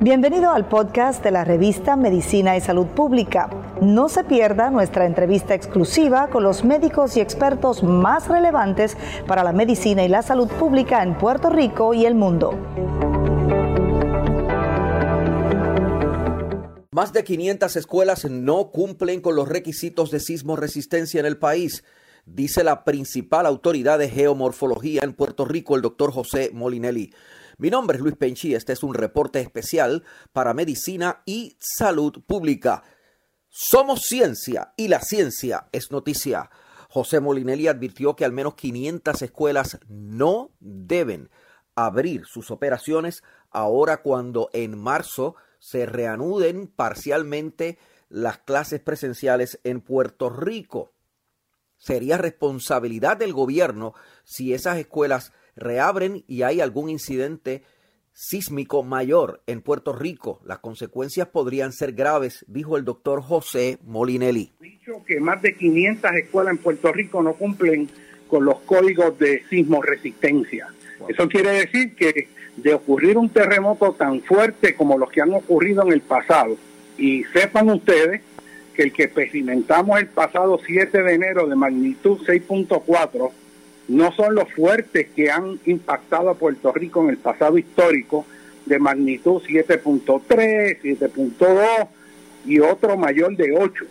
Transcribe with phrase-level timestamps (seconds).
[0.00, 3.48] Bienvenido al podcast de la revista Medicina y Salud Pública.
[3.80, 8.96] No se pierda nuestra entrevista exclusiva con los médicos y expertos más relevantes
[9.26, 12.52] para la medicina y la salud pública en Puerto Rico y el mundo.
[16.90, 21.82] Más de 500 escuelas no cumplen con los requisitos de sismo resistencia en el país,
[22.26, 27.12] dice la principal autoridad de geomorfología en Puerto Rico, el doctor José Molinelli.
[27.58, 32.82] Mi nombre es Luis Penchi, este es un reporte especial para Medicina y Salud Pública.
[33.48, 36.50] Somos ciencia y la ciencia es noticia.
[36.88, 41.30] José Molinelli advirtió que al menos 500 escuelas no deben
[41.76, 50.30] abrir sus operaciones ahora cuando en marzo se reanuden parcialmente las clases presenciales en Puerto
[50.30, 50.92] Rico.
[51.84, 53.92] Sería responsabilidad del gobierno
[54.24, 57.62] si esas escuelas reabren y hay algún incidente
[58.14, 60.40] sísmico mayor en Puerto Rico.
[60.46, 64.54] Las consecuencias podrían ser graves, dijo el doctor José Molinelli.
[64.60, 67.90] Dicho que más de 500 escuelas en Puerto Rico no cumplen
[68.28, 70.68] con los códigos de sismo resistencia.
[71.06, 75.82] Eso quiere decir que de ocurrir un terremoto tan fuerte como los que han ocurrido
[75.82, 76.56] en el pasado,
[76.96, 78.22] y sepan ustedes
[78.74, 83.30] que el que experimentamos el pasado 7 de enero de magnitud 6.4
[83.88, 88.26] no son los fuertes que han impactado a Puerto Rico en el pasado histórico
[88.66, 91.88] de magnitud 7.3, 7.2
[92.46, 93.84] y otro mayor de 8.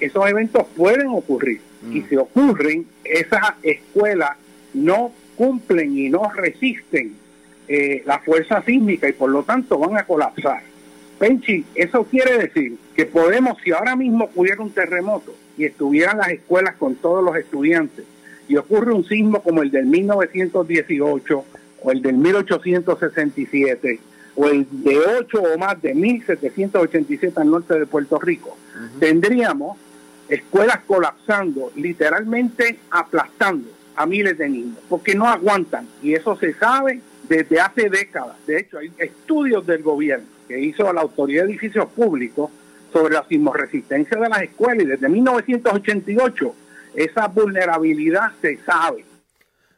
[0.00, 2.08] Esos eventos pueden ocurrir y mm.
[2.08, 4.36] si ocurren, esas escuelas
[4.74, 7.14] no cumplen y no resisten
[7.68, 10.62] eh, la fuerza sísmica y por lo tanto van a colapsar.
[11.18, 16.28] Penchi, eso quiere decir que podemos, si ahora mismo hubiera un terremoto y estuvieran las
[16.28, 18.04] escuelas con todos los estudiantes,
[18.48, 21.44] y ocurre un sismo como el del 1918
[21.82, 23.98] o el del 1867
[24.36, 28.56] o el de 8 o más de 1787 al norte de Puerto Rico,
[29.00, 29.78] tendríamos
[30.28, 35.88] escuelas colapsando, literalmente aplastando a miles de niños, porque no aguantan.
[36.02, 38.36] Y eso se sabe desde hace décadas.
[38.46, 42.50] De hecho, hay estudios del gobierno que hizo la Autoridad de Edificios Públicos
[42.92, 46.54] sobre la sismoresistencia de las escuelas y desde 1988
[46.94, 49.04] esa vulnerabilidad se sabe.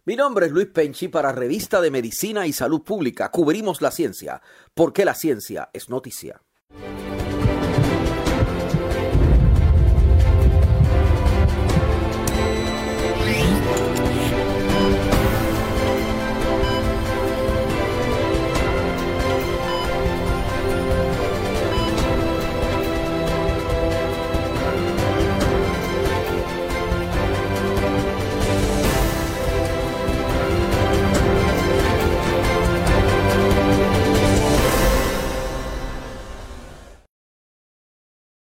[0.05, 3.31] Mi nombre es Luis Penchi para Revista de Medicina y Salud Pública.
[3.31, 4.41] Cubrimos la ciencia,
[4.73, 6.41] porque la ciencia es noticia.